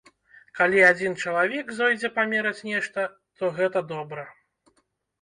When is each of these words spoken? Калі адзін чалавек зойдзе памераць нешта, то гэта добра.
Калі 0.59 0.79
адзін 0.91 1.17
чалавек 1.25 1.69
зойдзе 1.81 2.13
памераць 2.17 2.57
нешта, 2.73 3.01
то 3.39 3.55
гэта 3.63 3.89
добра. 3.97 4.29